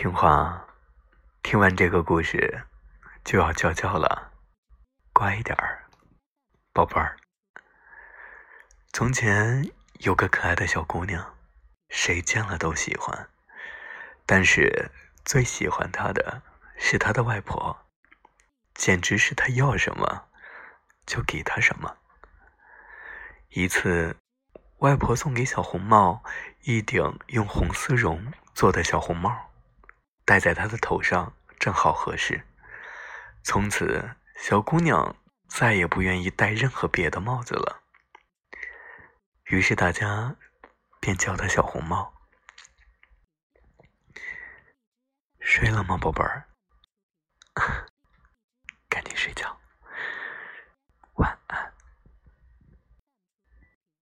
[0.00, 0.64] 听话，
[1.42, 2.62] 听完这个故事
[3.24, 4.30] 就要叫叫了，
[5.12, 5.86] 乖一点儿，
[6.72, 7.16] 宝贝儿。
[8.92, 11.34] 从前有个可爱的小姑娘，
[11.88, 13.28] 谁见了都喜欢，
[14.24, 14.92] 但是
[15.24, 16.42] 最喜欢她的
[16.76, 17.76] 是她的外婆，
[18.76, 20.28] 简直是她要什么
[21.06, 21.96] 就给她什么。
[23.48, 24.16] 一次，
[24.76, 26.22] 外婆送给小红帽
[26.62, 29.47] 一顶用红丝绒做的小红帽，
[30.28, 32.44] 戴在她的头上正好合适。
[33.42, 35.16] 从此，小姑娘
[35.48, 37.82] 再也不愿意戴任何别的帽子了。
[39.44, 40.36] 于是大家
[41.00, 42.12] 便叫她小红帽。
[45.40, 46.46] 睡了吗，宝贝儿？
[48.90, 49.57] 赶紧睡觉